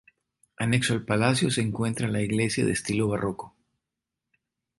Anexo 0.57 0.95
al 0.95 1.05
Palacio 1.05 1.51
se 1.51 1.61
encuentra 1.61 2.07
la 2.07 2.21
iglesia 2.23 2.65
de 2.65 2.71
estilo 2.71 3.07
barroco. 3.09 3.55